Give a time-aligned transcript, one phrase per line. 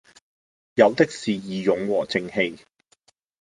[0.73, 2.57] 有的是義勇和正氣。